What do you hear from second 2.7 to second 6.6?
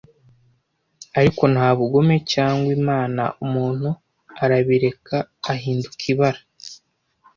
imana umuntu arabireba ahinduka ibara